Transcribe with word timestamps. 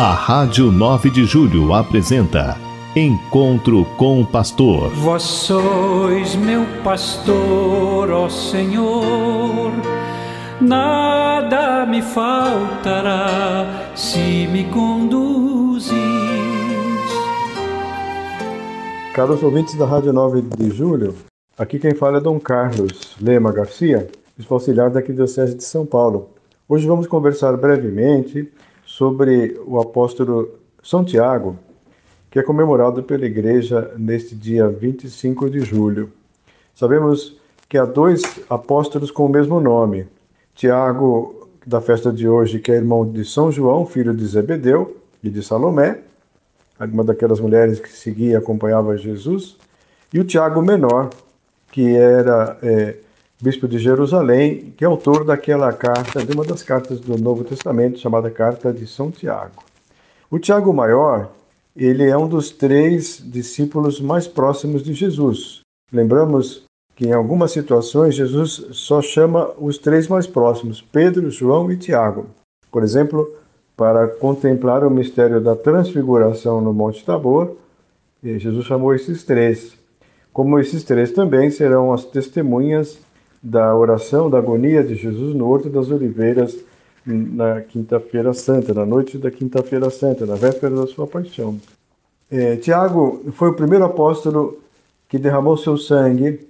A 0.00 0.14
Rádio 0.14 0.72
9 0.72 1.10
de 1.10 1.26
Julho 1.26 1.74
apresenta 1.74 2.56
Encontro 2.96 3.84
com 3.98 4.22
o 4.22 4.26
Pastor. 4.26 4.88
Vós 4.94 5.22
sois 5.22 6.34
meu 6.36 6.64
pastor, 6.82 8.10
ó 8.10 8.26
Senhor, 8.30 9.70
nada 10.58 11.84
me 11.84 12.00
faltará 12.00 13.92
se 13.94 14.48
me 14.50 14.64
conduzis. 14.64 15.92
Caros 19.14 19.42
ouvintes 19.42 19.74
da 19.74 19.84
Rádio 19.84 20.14
9 20.14 20.40
de 20.56 20.70
Julho, 20.70 21.14
aqui 21.60 21.78
quem 21.78 21.94
fala 21.94 22.16
é 22.16 22.20
Dom 22.22 22.40
Carlos 22.40 23.14
Lema 23.20 23.52
Garcia, 23.52 24.08
bispo 24.34 24.54
auxiliar 24.54 24.88
da 24.88 25.00
Arquidiocese 25.00 25.54
de 25.54 25.62
São 25.62 25.84
Paulo. 25.84 26.30
Hoje 26.66 26.86
vamos 26.86 27.06
conversar 27.06 27.54
brevemente 27.58 28.50
sobre 28.82 29.60
o 29.66 29.78
apóstolo 29.78 30.54
São 30.82 31.04
Tiago, 31.04 31.58
que 32.30 32.38
é 32.38 32.42
comemorado 32.42 33.02
pela 33.02 33.26
Igreja 33.26 33.92
neste 33.98 34.34
dia 34.34 34.68
25 34.68 35.50
de 35.50 35.60
julho. 35.60 36.10
Sabemos 36.74 37.38
que 37.68 37.76
há 37.76 37.84
dois 37.84 38.22
apóstolos 38.48 39.10
com 39.10 39.26
o 39.26 39.28
mesmo 39.28 39.60
nome: 39.60 40.08
Tiago, 40.54 41.46
da 41.66 41.82
festa 41.82 42.10
de 42.10 42.26
hoje, 42.26 42.58
que 42.58 42.72
é 42.72 42.76
irmão 42.76 43.06
de 43.06 43.22
São 43.22 43.52
João, 43.52 43.84
filho 43.84 44.14
de 44.14 44.24
Zebedeu 44.24 44.96
e 45.22 45.28
de 45.28 45.42
Salomé, 45.42 45.98
uma 46.80 47.04
daquelas 47.04 47.38
mulheres 47.38 47.78
que 47.78 47.92
seguia 47.92 48.32
e 48.32 48.36
acompanhava 48.36 48.96
Jesus, 48.96 49.58
e 50.10 50.18
o 50.18 50.24
Tiago 50.24 50.62
Menor, 50.62 51.10
que 51.70 51.94
era 51.94 52.58
é, 52.62 52.96
bispo 53.40 53.66
de 53.66 53.78
Jerusalém, 53.78 54.72
que 54.76 54.84
é 54.84 54.86
autor 54.86 55.24
daquela 55.24 55.72
carta, 55.72 56.24
de 56.24 56.32
uma 56.32 56.44
das 56.44 56.62
cartas 56.62 57.00
do 57.00 57.16
Novo 57.16 57.44
Testamento, 57.44 57.98
chamada 57.98 58.30
Carta 58.30 58.72
de 58.72 58.86
São 58.86 59.10
Tiago. 59.10 59.62
O 60.30 60.38
Tiago 60.38 60.72
Maior, 60.72 61.30
ele 61.76 62.08
é 62.08 62.16
um 62.16 62.28
dos 62.28 62.50
três 62.50 63.22
discípulos 63.24 64.00
mais 64.00 64.26
próximos 64.28 64.82
de 64.82 64.92
Jesus. 64.92 65.60
Lembramos 65.92 66.64
que 66.94 67.06
em 67.06 67.12
algumas 67.12 67.52
situações 67.52 68.14
Jesus 68.14 68.66
só 68.72 69.00
chama 69.00 69.52
os 69.58 69.78
três 69.78 70.06
mais 70.06 70.26
próximos, 70.26 70.82
Pedro, 70.82 71.30
João 71.30 71.72
e 71.72 71.76
Tiago. 71.76 72.26
Por 72.70 72.82
exemplo, 72.82 73.34
para 73.74 74.06
contemplar 74.06 74.84
o 74.84 74.90
mistério 74.90 75.40
da 75.40 75.56
transfiguração 75.56 76.60
no 76.60 76.74
Monte 76.74 77.02
Tabor, 77.04 77.56
Jesus 78.22 78.66
chamou 78.66 78.94
esses 78.94 79.24
três. 79.24 79.79
Como 80.32 80.58
esses 80.58 80.84
três 80.84 81.12
também 81.12 81.50
serão 81.50 81.92
as 81.92 82.04
testemunhas 82.04 82.98
da 83.42 83.74
oração 83.74 84.30
da 84.30 84.38
agonia 84.38 84.82
de 84.82 84.94
Jesus 84.94 85.34
no 85.34 85.48
Horto 85.48 85.68
das 85.68 85.90
Oliveiras 85.90 86.56
na 87.04 87.60
Quinta-feira 87.62 88.32
Santa, 88.34 88.74
na 88.74 88.84
noite 88.84 89.18
da 89.18 89.30
Quinta-feira 89.30 89.90
Santa, 89.90 90.26
na 90.26 90.34
véspera 90.34 90.74
da 90.74 90.86
sua 90.86 91.06
paixão. 91.06 91.58
É, 92.30 92.56
Tiago 92.56 93.24
foi 93.32 93.48
o 93.48 93.54
primeiro 93.54 93.84
apóstolo 93.84 94.60
que 95.08 95.18
derramou 95.18 95.56
seu 95.56 95.76
sangue 95.76 96.46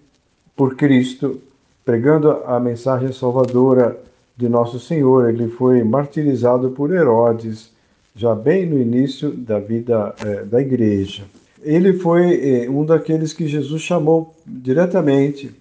por 0.55 0.77
Cristo, 0.77 1.41
pregando 1.85 2.31
a 2.45 2.61
mensagem 2.61 3.13
salvadora 3.13 3.99
de 4.37 4.49
Nosso 4.49 4.79
Senhor. 4.79 5.31
Ele 5.31 5.49
foi 5.49 5.83
martirizado 5.83 6.71
por 6.71 6.93
Herodes, 6.93 7.71
já 8.15 8.35
bem 8.35 8.67
no 8.67 8.79
início 8.79 9.31
da 9.31 9.59
vida 9.59 10.15
é, 10.23 10.45
da 10.45 10.61
igreja. 10.61 11.25
Ele 11.63 11.93
foi 11.93 12.65
é, 12.65 12.71
um 12.71 12.85
daqueles 12.85 13.33
que 13.33 13.47
Jesus 13.47 13.83
chamou 13.83 14.35
diretamente 14.47 15.55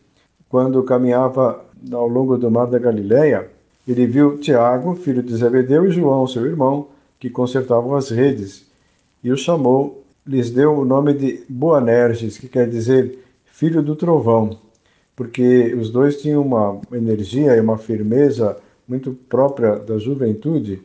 quando 0.48 0.84
caminhava 0.84 1.64
ao 1.92 2.08
longo 2.08 2.38
do 2.38 2.50
mar 2.50 2.66
da 2.66 2.80
Galileia, 2.80 3.50
ele 3.88 4.06
viu 4.06 4.38
Tiago, 4.38 4.96
filho 4.96 5.24
de 5.24 5.36
Zebedeu, 5.36 5.86
e 5.86 5.92
João, 5.92 6.28
seu 6.28 6.46
irmão, 6.46 6.88
que 7.20 7.30
consertavam 7.30 7.96
as 7.96 8.10
redes, 8.10 8.66
e 9.24 9.32
o 9.32 9.38
chamou, 9.38 10.04
lhes 10.26 10.52
deu 10.52 10.74
o 10.74 10.86
nome 10.86 11.14
de 11.14 11.44
Boanerges, 11.50 12.38
que 12.38 12.48
quer 12.48 12.68
dizer 12.70 13.20
filho 13.46 13.82
do 13.82 13.96
trovão, 13.96 14.58
porque 15.16 15.74
os 15.74 15.90
dois 15.90 16.22
tinham 16.22 16.42
uma 16.42 16.80
energia 16.92 17.56
e 17.56 17.60
uma 17.60 17.78
firmeza 17.78 18.58
muito 18.88 19.12
própria 19.28 19.76
da 19.76 19.98
juventude, 19.98 20.82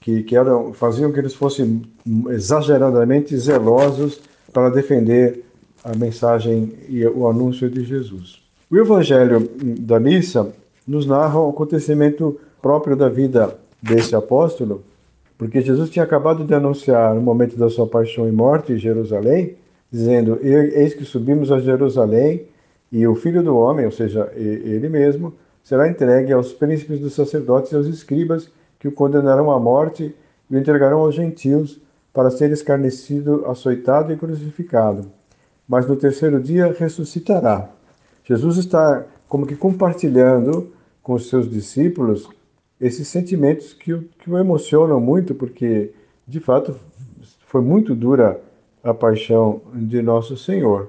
que, 0.00 0.22
que 0.22 0.36
eram, 0.36 0.72
faziam 0.72 1.12
que 1.12 1.18
eles 1.18 1.34
fossem 1.34 1.82
exageradamente 2.30 3.36
zelosos 3.36 4.20
para 4.52 4.70
defender 4.70 5.44
a 5.84 5.96
mensagem 5.96 6.72
e 6.88 7.06
o 7.06 7.28
anúncio 7.28 7.70
de 7.70 7.84
Jesus. 7.84 8.42
O 8.70 8.76
Evangelho 8.76 9.48
da 9.80 10.00
missa 10.00 10.52
nos 10.86 11.06
narra 11.06 11.40
um 11.40 11.50
acontecimento 11.50 12.38
próprio 12.60 12.96
da 12.96 13.08
vida 13.08 13.56
desse 13.80 14.14
apóstolo, 14.14 14.82
porque 15.38 15.60
Jesus 15.60 15.90
tinha 15.90 16.04
acabado 16.04 16.44
de 16.44 16.54
anunciar 16.54 17.14
no 17.14 17.20
momento 17.20 17.56
da 17.56 17.68
sua 17.68 17.86
paixão 17.86 18.28
e 18.28 18.32
morte 18.32 18.72
em 18.72 18.78
Jerusalém, 18.78 19.56
dizendo: 19.90 20.38
Eis 20.42 20.94
que 20.94 21.04
subimos 21.04 21.52
a 21.52 21.60
Jerusalém 21.60 22.46
e 22.90 23.06
o 23.06 23.14
Filho 23.14 23.42
do 23.42 23.56
Homem, 23.56 23.84
ou 23.84 23.92
seja, 23.92 24.32
ele 24.34 24.88
mesmo, 24.88 25.34
será 25.62 25.88
entregue 25.88 26.32
aos 26.32 26.52
príncipes 26.52 26.98
dos 26.98 27.14
sacerdotes 27.14 27.72
e 27.72 27.76
aos 27.76 27.86
escribas, 27.86 28.50
que 28.78 28.88
o 28.88 28.92
condenarão 28.92 29.50
à 29.50 29.60
morte 29.60 30.14
e 30.50 30.54
o 30.54 30.58
entregarão 30.58 31.00
aos 31.00 31.14
gentios 31.14 31.80
para 32.16 32.30
ser 32.30 32.50
escarnecido, 32.50 33.44
açoitado 33.44 34.10
e 34.10 34.16
crucificado. 34.16 35.12
Mas 35.68 35.86
no 35.86 35.96
terceiro 35.96 36.40
dia 36.40 36.74
ressuscitará. 36.78 37.68
Jesus 38.24 38.56
está 38.56 39.04
como 39.28 39.46
que 39.46 39.54
compartilhando 39.54 40.72
com 41.02 41.12
os 41.12 41.28
seus 41.28 41.46
discípulos 41.46 42.26
esses 42.80 43.06
sentimentos 43.08 43.74
que 43.74 43.92
o, 43.92 44.08
que 44.18 44.30
o 44.30 44.38
emocionam 44.38 44.98
muito, 44.98 45.34
porque 45.34 45.92
de 46.26 46.40
fato 46.40 46.74
foi 47.48 47.60
muito 47.60 47.94
dura 47.94 48.40
a 48.82 48.94
paixão 48.94 49.60
de 49.74 50.00
nosso 50.00 50.38
Senhor. 50.38 50.88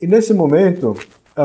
E 0.00 0.06
nesse 0.06 0.32
momento 0.32 0.94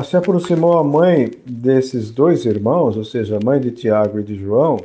se 0.04 0.16
aproximou 0.16 0.78
a 0.78 0.84
mãe 0.84 1.32
desses 1.44 2.12
dois 2.12 2.46
irmãos, 2.46 2.96
ou 2.96 3.04
seja, 3.04 3.38
a 3.38 3.44
mãe 3.44 3.60
de 3.60 3.72
Tiago 3.72 4.20
e 4.20 4.24
de 4.24 4.36
João, 4.36 4.80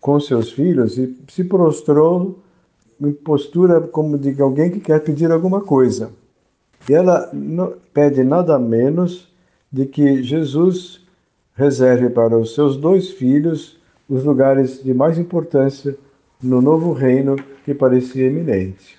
com 0.00 0.18
seus 0.18 0.50
filhos 0.50 0.96
e 0.96 1.14
se 1.28 1.44
prostrou 1.44 2.38
em 3.00 3.12
postura 3.12 3.80
como 3.80 4.18
de 4.18 4.40
alguém 4.40 4.70
que 4.70 4.80
quer 4.80 5.00
pedir 5.00 5.30
alguma 5.30 5.60
coisa. 5.60 6.10
E 6.88 6.94
ela 6.94 7.30
pede 7.92 8.22
nada 8.22 8.58
menos 8.58 9.28
de 9.72 9.86
que 9.86 10.22
Jesus 10.22 11.00
reserve 11.54 12.10
para 12.10 12.38
os 12.38 12.54
seus 12.54 12.76
dois 12.76 13.10
filhos 13.10 13.78
os 14.08 14.24
lugares 14.24 14.82
de 14.82 14.94
mais 14.94 15.18
importância 15.18 15.96
no 16.42 16.60
novo 16.60 16.92
reino 16.92 17.36
que 17.64 17.74
parecia 17.74 18.28
iminente. 18.28 18.96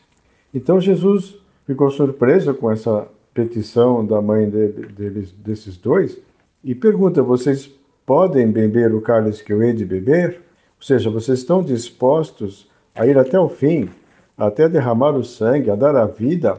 Então 0.54 0.82
Jesus 0.82 1.36
ficou 1.66 1.90
surpreso 1.90 2.54
com 2.54 2.72
essa 2.72 3.08
petição 3.34 4.06
da 4.06 4.22
mãe 4.22 4.50
dele, 4.50 4.88
deles, 4.88 5.32
desses 5.32 5.78
dois 5.78 6.18
e 6.64 6.74
pergunta: 6.74 7.22
Vocês 7.22 7.72
podem 8.06 8.52
beber 8.52 8.94
o 8.94 9.02
cálice 9.02 9.44
que 9.44 9.54
eu 9.54 9.62
hei 9.62 9.74
de 9.74 9.86
beber? 9.86 10.42
Ou 10.80 10.86
seja, 10.86 11.10
vocês 11.10 11.40
estão 11.40 11.64
dispostos 11.64 12.70
a 12.98 13.06
ir 13.06 13.18
até 13.18 13.40
o 13.40 13.48
fim, 13.48 13.90
até 14.38 14.68
derramar 14.68 15.16
o 15.16 15.24
sangue, 15.24 15.70
a 15.70 15.76
dar 15.76 15.96
a 15.96 16.06
vida 16.06 16.58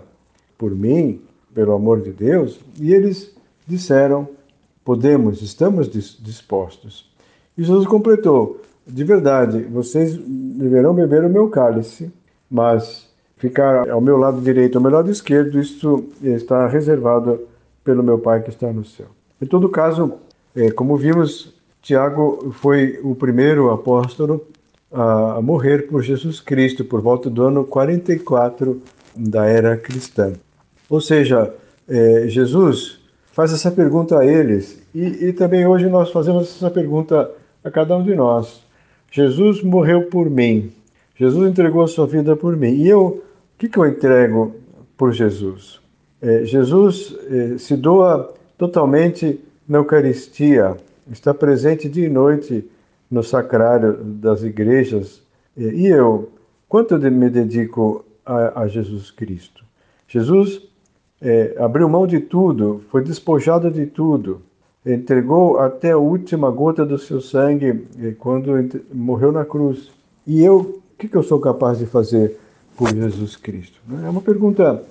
por 0.57 0.71
mim, 0.71 1.21
pelo 1.55 1.73
amor 1.73 2.01
de 2.01 2.13
Deus? 2.13 2.61
E 2.81 2.93
eles 2.93 3.35
disseram: 3.67 4.29
Podemos, 4.85 5.43
estamos 5.43 5.89
dispostos. 5.89 7.11
E 7.57 7.63
Jesus 7.63 7.87
completou: 7.87 8.61
De 8.87 9.05
verdade, 9.05 9.63
vocês 9.65 10.17
deverão 10.17 10.95
beber 10.95 11.25
o 11.25 11.29
meu 11.29 11.49
cálice, 11.49 12.11
mas 12.51 13.09
ficar 13.37 13.89
ao 13.91 14.01
meu 14.01 14.17
lado 14.17 14.41
direito 14.41 14.77
ou 14.77 14.79
ao 14.79 14.83
meu 14.83 14.93
lado 14.93 15.11
esquerdo, 15.11 15.61
isso 15.61 16.05
está 16.23 16.67
reservado 16.67 17.41
pelo 17.85 18.03
meu 18.03 18.19
Pai 18.19 18.43
que 18.43 18.51
está 18.51 18.73
no 18.73 18.85
céu. 18.85 19.07
Em 19.41 19.47
todo 19.47 19.69
caso, 19.69 20.15
é, 20.55 20.71
como 20.71 20.97
vimos, 20.97 21.55
Tiago 21.81 22.51
foi 22.53 22.99
o 23.03 23.15
primeiro 23.15 23.71
apóstolo 23.71 24.45
a 24.93 25.41
morrer 25.43 25.87
por 25.89 26.03
Jesus 26.03 26.41
Cristo 26.41 26.85
por 26.85 27.01
volta 27.01 27.29
do 27.29 27.43
ano 27.43 27.65
44 27.65 28.81
da 29.15 29.47
era 29.47 29.77
cristã. 29.77 30.33
Ou 30.89 31.01
seja, 31.01 31.55
é, 31.89 32.27
Jesus 32.29 33.01
faz 33.33 33.53
essa 33.53 33.71
pergunta 33.71 34.19
a 34.19 34.27
eles. 34.27 34.83
E, 34.95 35.27
e 35.27 35.33
também 35.33 35.67
hoje 35.67 35.89
nós 35.89 36.11
fazemos 36.11 36.57
essa 36.57 36.71
pergunta 36.71 37.31
a 37.63 37.71
cada 37.71 37.97
um 37.97 38.03
de 38.03 38.15
nós. 38.15 38.63
Jesus 39.11 39.63
morreu 39.63 40.07
por 40.07 40.29
mim. 40.31 40.73
Jesus 41.17 41.49
entregou 41.51 41.83
a 41.83 41.89
sua 41.89 42.07
vida 42.07 42.37
por 42.37 42.57
mim. 42.57 42.75
E 42.75 42.89
eu, 42.89 43.07
o 43.07 43.23
que, 43.59 43.69
que 43.69 43.79
eu 43.79 43.87
entrego 43.87 44.55
por 44.97 45.13
Jesus? 45.13 45.81
É, 46.21 46.45
Jesus 46.45 47.15
é, 47.31 47.59
se 47.59 47.77
doa 47.77 48.35
totalmente 48.57 49.41
na 49.69 49.79
Eucaristia, 49.79 50.77
está 51.11 51.33
presente 51.33 51.89
dia 51.89 52.07
e 52.07 52.11
noite 52.11 52.69
no 53.11 53.23
sacrário 53.23 53.95
das 54.03 54.43
igrejas. 54.43 55.23
E 55.57 55.87
eu, 55.87 56.31
quanto 56.69 56.99
me 56.99 57.31
dedico 57.31 58.05
a, 58.25 58.63
a 58.63 58.69
Jesus 58.69 59.11
Cristo? 59.11 59.65
Jesus 60.07 60.63
é, 61.21 61.57
abriu 61.59 61.89
mão 61.89 62.07
de 62.07 62.21
tudo, 62.21 62.83
foi 62.91 63.03
despojado 63.03 63.71
de 63.71 63.87
tudo, 63.87 64.41
entregou 64.87 65.59
até 65.59 65.93
a 65.93 65.99
última 65.99 66.51
gota 66.51 66.85
do 66.85 66.99
seu 66.99 67.21
sangue 67.21 67.87
quando 68.19 68.53
morreu 68.93 69.33
na 69.33 69.45
cruz. 69.45 69.91
E 70.27 70.43
eu, 70.43 70.59
o 70.59 70.83
que, 70.99 71.09
que 71.09 71.17
eu 71.17 71.23
sou 71.23 71.41
capaz 71.41 71.79
de 71.79 71.87
fazer 71.87 72.39
por 72.77 72.89
Jesus 72.95 73.37
Cristo? 73.37 73.81
É 74.05 74.09
uma 74.09 74.21
pergunta 74.21 74.83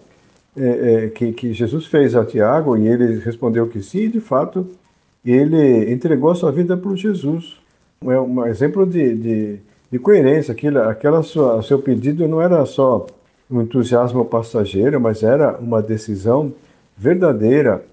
é, 0.56 1.06
é, 1.06 1.10
que, 1.10 1.32
que, 1.32 1.54
Jesus 1.54 1.86
fez 1.86 2.16
a 2.16 2.26
Tiago 2.26 2.76
e 2.78 2.88
ele 2.88 3.20
respondeu 3.20 3.68
que 3.68 3.82
sim, 3.82 4.10
de 4.10 4.20
fato 4.20 4.68
ele 5.24 5.92
entregou 5.92 6.32
a 6.32 6.36
sua 6.36 6.52
vida 6.52 6.76
para 6.76 6.96
Jesus. 6.96 7.58
É 8.02 8.20
um 8.20 8.46
exemplo 8.46 8.86
de, 8.86 9.16
de, 9.16 9.60
de 9.92 10.00
coerência. 10.00 10.52
Aquilo, 10.52 10.80
aquela 10.82 11.24
sua, 11.24 11.62
seu 11.64 11.80
pedido 11.80 12.28
não 12.28 12.42
era 12.42 12.66
só 12.66 13.08
um 13.50 13.62
entusiasmo 13.62 14.26
passageiro, 14.26 15.00
mas 15.00 15.24
era 15.24 15.58
uma 15.58 15.82
decisão 15.82 16.54
verdadeira 16.96 17.84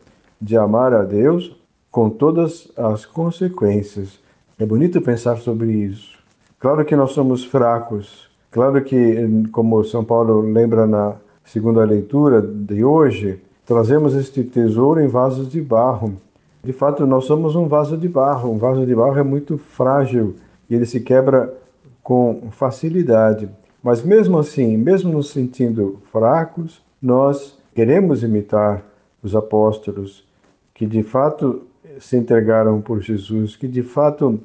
de 0.41 0.56
amar 0.56 0.93
a 0.93 1.03
Deus 1.03 1.56
com 1.91 2.11
todas 2.11 2.69
as 2.77 3.06
consequências. 3.06 4.19
É 4.59 4.67
bonito 4.67 5.01
pensar 5.01 5.37
sobre 5.39 5.73
isso. 5.73 6.19
Claro 6.59 6.85
que 6.85 6.97
nós 6.97 7.12
somos 7.12 7.45
fracos. 7.45 8.29
Claro 8.50 8.83
que, 8.83 9.49
como 9.53 9.85
São 9.85 10.05
Paulo 10.05 10.41
lembra 10.41 10.87
na 10.87 11.17
segunda 11.45 11.85
leitura 11.85 12.41
de 12.41 12.85
hoje, 12.85 13.41
trazemos 13.67 14.15
este 14.15 14.45
tesouro 14.45 15.00
em 15.00 15.09
vasos 15.09 15.49
de 15.49 15.61
barro. 15.61 16.17
De 16.64 16.72
fato, 16.72 17.06
nós 17.06 17.26
somos 17.26 17.55
um 17.55 17.69
vaso 17.69 17.96
de 17.96 18.08
barro. 18.08 18.50
Um 18.50 18.58
vaso 18.58 18.87
de 18.87 18.94
barro 18.94 19.19
é 19.19 19.22
muito 19.22 19.58
frágil 19.58 20.37
e 20.69 20.75
ele 20.75 20.87
se 20.87 21.00
quebra 21.00 21.52
com 22.02 22.49
facilidade. 22.50 23.50
Mas 23.82 24.02
mesmo 24.02 24.38
assim, 24.38 24.76
mesmo 24.78 25.12
nos 25.12 25.31
sentindo 25.31 26.00
fracos, 26.11 26.82
nós 27.00 27.58
queremos 27.75 28.22
imitar 28.22 28.82
os 29.22 29.37
apóstolos 29.37 30.25
que 30.72 30.87
de 30.87 31.02
fato 31.02 31.62
se 32.00 32.16
entregaram 32.16 32.81
por 32.81 33.00
Jesus, 33.00 33.56
que 33.56 33.69
de 33.69 33.82
fato 33.82 34.40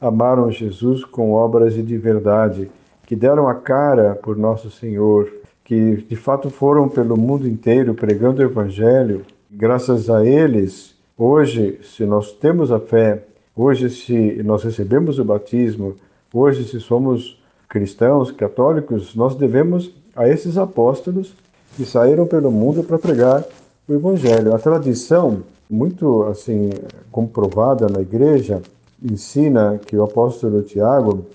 amaram 0.00 0.50
Jesus 0.50 1.04
com 1.04 1.32
obras 1.32 1.74
de 1.74 1.98
verdade, 1.98 2.70
que 3.06 3.14
deram 3.14 3.46
a 3.46 3.54
cara 3.54 4.14
por 4.14 4.36
nosso 4.36 4.70
Senhor, 4.70 5.30
que 5.64 5.96
de 5.96 6.16
fato 6.16 6.48
foram 6.48 6.88
pelo 6.88 7.16
mundo 7.16 7.46
inteiro 7.46 7.94
pregando 7.94 8.40
o 8.40 8.44
Evangelho. 8.44 9.22
Graças 9.50 10.08
a 10.08 10.24
eles, 10.24 10.97
hoje, 11.18 11.80
se 11.82 12.06
nós 12.06 12.32
temos 12.32 12.70
a 12.70 12.78
fé, 12.78 13.24
hoje, 13.56 13.90
se 13.90 14.40
nós 14.44 14.62
recebemos 14.62 15.18
o 15.18 15.24
batismo, 15.24 15.96
hoje, 16.32 16.64
se 16.68 16.80
somos 16.80 17.42
cristãos, 17.68 18.30
católicos, 18.30 19.14
nós 19.14 19.34
devemos 19.34 19.92
a 20.14 20.28
esses 20.28 20.56
apóstolos 20.56 21.34
que 21.76 21.84
saíram 21.84 22.26
pelo 22.26 22.50
mundo 22.50 22.82
para 22.82 22.98
pregar 22.98 23.44
o 23.88 23.92
evangelho. 23.92 24.54
A 24.54 24.58
tradição, 24.58 25.42
muito 25.68 26.22
assim 26.24 26.70
comprovada 27.10 27.88
na 27.88 28.00
igreja, 28.00 28.62
ensina 29.02 29.78
que 29.84 29.96
o 29.96 30.02
apóstolo 30.02 30.62
Tiago 30.62 31.26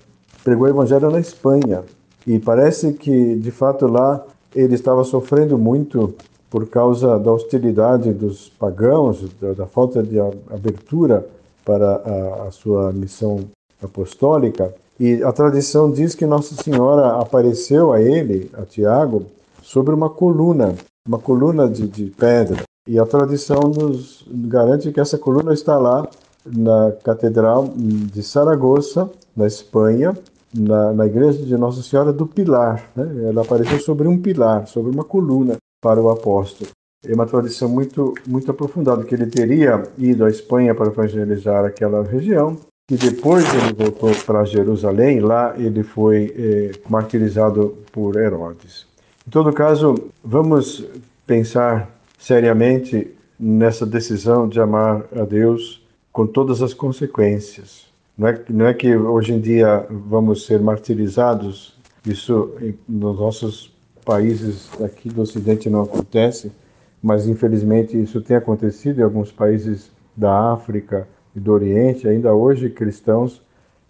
pregou 0.42 0.66
o 0.66 0.70
evangelho 0.70 1.10
na 1.10 1.20
Espanha. 1.20 1.82
E 2.26 2.38
parece 2.38 2.92
que, 2.94 3.36
de 3.36 3.50
fato, 3.50 3.86
lá 3.86 4.24
ele 4.54 4.74
estava 4.74 5.04
sofrendo 5.04 5.58
muito 5.58 6.14
por 6.54 6.68
causa 6.68 7.18
da 7.18 7.32
hostilidade 7.32 8.12
dos 8.12 8.48
pagãos, 8.48 9.28
da, 9.40 9.54
da 9.54 9.66
falta 9.66 10.00
de 10.04 10.20
abertura 10.20 11.26
para 11.64 11.96
a, 11.96 12.46
a 12.46 12.50
sua 12.52 12.92
missão 12.92 13.40
apostólica. 13.82 14.72
E 15.00 15.20
a 15.24 15.32
tradição 15.32 15.90
diz 15.90 16.14
que 16.14 16.24
Nossa 16.24 16.54
Senhora 16.54 17.20
apareceu 17.20 17.92
a 17.92 18.00
ele, 18.00 18.52
a 18.54 18.62
Tiago, 18.62 19.26
sobre 19.64 19.92
uma 19.92 20.08
coluna, 20.08 20.76
uma 21.04 21.18
coluna 21.18 21.68
de, 21.68 21.88
de 21.88 22.04
pedra. 22.10 22.62
E 22.86 23.00
a 23.00 23.04
tradição 23.04 23.62
nos 23.62 24.24
garante 24.30 24.92
que 24.92 25.00
essa 25.00 25.18
coluna 25.18 25.52
está 25.52 25.76
lá 25.76 26.06
na 26.46 26.92
Catedral 27.02 27.68
de 27.76 28.22
Saragoça, 28.22 29.10
na 29.36 29.48
Espanha, 29.48 30.16
na, 30.56 30.92
na 30.92 31.04
igreja 31.04 31.44
de 31.44 31.56
Nossa 31.56 31.82
Senhora 31.82 32.12
do 32.12 32.28
Pilar. 32.28 32.92
Né? 32.94 33.24
Ela 33.30 33.42
apareceu 33.42 33.80
sobre 33.80 34.06
um 34.06 34.22
pilar, 34.22 34.68
sobre 34.68 34.92
uma 34.92 35.02
coluna 35.02 35.56
para 35.84 36.00
o 36.00 36.08
apóstolo. 36.08 36.70
É 37.06 37.14
uma 37.14 37.26
tradição 37.26 37.68
muito, 37.68 38.14
muito 38.26 38.50
aprofundada, 38.50 39.04
que 39.04 39.14
ele 39.14 39.26
teria 39.26 39.82
ido 39.98 40.24
à 40.24 40.30
Espanha 40.30 40.74
para 40.74 40.86
evangelizar 40.86 41.62
aquela 41.66 42.02
região 42.02 42.56
que 42.88 42.96
depois 42.96 43.44
ele 43.54 43.74
voltou 43.74 44.10
para 44.26 44.44
Jerusalém, 44.44 45.20
lá 45.20 45.54
ele 45.58 45.82
foi 45.82 46.34
eh, 46.36 46.72
martirizado 46.88 47.76
por 47.92 48.16
Herodes. 48.16 48.86
Em 49.26 49.30
todo 49.30 49.52
caso, 49.52 49.94
vamos 50.22 50.86
pensar 51.26 51.90
seriamente 52.18 53.10
nessa 53.38 53.86
decisão 53.86 54.48
de 54.48 54.60
amar 54.60 55.06
a 55.14 55.24
Deus 55.24 55.82
com 56.12 56.26
todas 56.26 56.62
as 56.62 56.74
consequências. 56.74 57.86
Não 58.16 58.28
é, 58.28 58.44
não 58.50 58.66
é 58.66 58.74
que 58.74 58.94
hoje 58.96 59.32
em 59.32 59.40
dia 59.40 59.86
vamos 59.90 60.46
ser 60.46 60.60
martirizados, 60.60 61.74
isso 62.06 62.52
nos 62.86 63.18
nossos 63.18 63.73
países 64.04 64.70
aqui 64.82 65.08
do 65.08 65.22
Ocidente 65.22 65.70
não 65.70 65.82
acontece, 65.82 66.52
mas 67.02 67.26
infelizmente 67.26 68.00
isso 68.00 68.20
tem 68.20 68.36
acontecido 68.36 69.00
em 69.00 69.02
alguns 69.02 69.32
países 69.32 69.90
da 70.16 70.52
África, 70.52 71.06
e 71.34 71.40
do 71.40 71.52
Oriente, 71.52 72.08
ainda 72.08 72.32
hoje 72.32 72.70
cristãos 72.70 73.42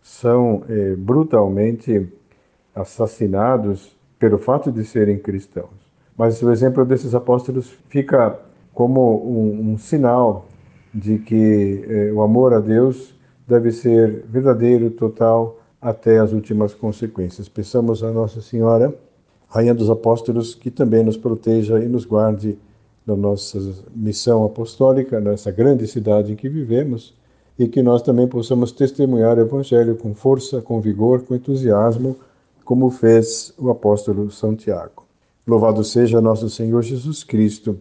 são 0.03 0.63
é, 0.69 0.95
brutalmente 0.97 2.09
assassinados 2.75 3.95
pelo 4.19 4.39
fato 4.39 4.73
de 4.73 4.85
serem 4.85 5.19
cristãos. 5.19 5.85
Mas 6.17 6.43
o 6.43 6.51
exemplo 6.51 6.85
desses 6.85 7.15
apóstolos 7.15 7.71
fica 7.89 8.39
como 8.73 9.23
um, 9.25 9.73
um 9.73 9.79
sinal 9.79 10.47
de 10.93 11.19
que 11.19 11.85
é, 11.89 12.13
o 12.13 12.23
amor 12.23 12.55
a 12.55 12.61
Deus 12.61 13.15
deve 13.47 13.71
ser 13.71 14.25
verdadeiro, 14.29 14.91
total, 14.91 15.61
até 15.81 16.19
as 16.19 16.33
últimas 16.33 16.73
consequências. 16.73 17.49
Peçamos 17.49 18.03
a 18.03 18.11
Nossa 18.11 18.41
Senhora, 18.41 18.95
Rainha 19.55 19.73
dos 19.73 19.89
Apóstolos, 19.89 20.53
que 20.53 20.69
também 20.69 21.05
nos 21.05 21.17
proteja 21.17 21.79
e 21.79 21.87
nos 21.87 22.05
guarde 22.05 22.59
na 23.07 23.15
nossa 23.15 23.57
missão 23.95 24.45
apostólica, 24.45 25.21
nessa 25.21 25.53
grande 25.53 25.87
cidade 25.87 26.33
em 26.33 26.35
que 26.35 26.49
vivemos 26.49 27.15
e 27.57 27.69
que 27.69 27.81
nós 27.81 28.03
também 28.03 28.27
possamos 28.27 28.73
testemunhar 28.73 29.39
o 29.39 29.43
Evangelho 29.43 29.95
com 29.95 30.13
força, 30.13 30.61
com 30.61 30.81
vigor, 30.81 31.23
com 31.23 31.37
entusiasmo, 31.37 32.17
como 32.65 32.91
fez 32.91 33.55
o 33.57 33.71
apóstolo 33.71 34.29
São 34.29 34.57
Tiago. 34.57 35.05
Louvado 35.47 35.85
seja 35.85 36.21
nosso 36.21 36.51
Senhor 36.51 36.83
Jesus 36.83 37.23
Cristo. 37.23 37.79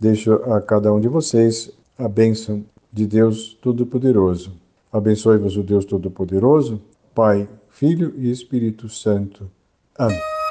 Deixo 0.00 0.32
a 0.32 0.60
cada 0.60 0.92
um 0.92 0.98
de 0.98 1.06
vocês 1.06 1.70
a 1.96 2.08
bênção 2.08 2.64
de 2.92 3.06
Deus 3.06 3.56
Todo-Poderoso. 3.62 4.54
Abençoe-vos 4.92 5.56
o 5.56 5.62
Deus 5.62 5.84
Todo-Poderoso, 5.84 6.80
Pai, 7.14 7.48
Filho 7.68 8.12
e 8.16 8.28
Espírito 8.28 8.88
Santo. 8.88 9.48
Amém. 9.96 10.41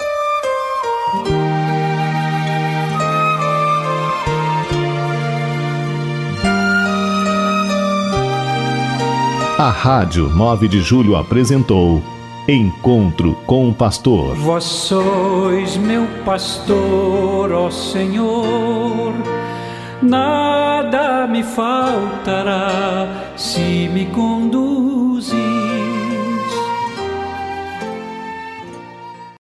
A 9.61 9.69
Rádio 9.69 10.27
9 10.27 10.67
de 10.67 10.81
Julho 10.81 11.15
apresentou 11.15 12.01
Encontro 12.47 13.37
com 13.45 13.69
o 13.69 13.73
Pastor. 13.75 14.35
Vós 14.35 14.63
sois 14.63 15.77
meu 15.77 16.07
pastor, 16.25 17.51
ó 17.51 17.69
Senhor, 17.69 19.13
nada 20.01 21.27
me 21.27 21.43
faltará 21.43 23.33
se 23.35 23.87
me 23.93 24.07
conduz 24.07 25.31